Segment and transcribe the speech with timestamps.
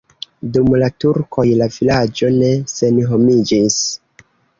[0.53, 3.77] Dum la turkoj la vilaĝo ne senhomiĝis.